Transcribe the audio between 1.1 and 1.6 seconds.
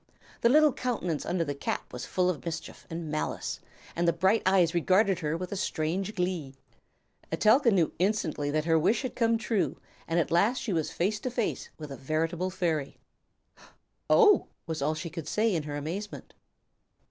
under the